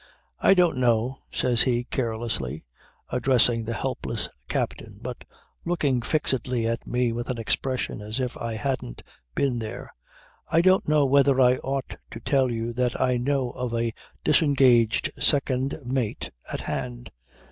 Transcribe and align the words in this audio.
"I 0.39 0.55
don't 0.55 0.77
know," 0.77 1.19
says 1.31 1.61
he 1.61 1.83
carelessly, 1.83 2.65
addressing 3.11 3.65
the 3.65 3.75
helpless 3.75 4.29
captain 4.49 4.97
but 4.99 5.25
looking 5.63 6.01
fixedly 6.01 6.65
at 6.65 6.87
me 6.87 7.11
with 7.11 7.29
an 7.29 7.37
expression 7.37 8.01
as 8.01 8.19
if 8.19 8.35
I 8.39 8.55
hadn't 8.55 9.03
been 9.35 9.59
there. 9.59 9.93
"I 10.51 10.61
don't 10.61 10.87
know 10.89 11.05
whether 11.05 11.39
I 11.39 11.57
ought 11.57 11.97
to 12.09 12.19
tell 12.19 12.49
you 12.49 12.73
that 12.73 12.99
I 12.99 13.17
know 13.17 13.51
of 13.51 13.75
a 13.75 13.93
disengaged 14.23 15.11
second 15.19 15.79
mate 15.85 16.31
at 16.51 16.61
hand." 16.61 17.11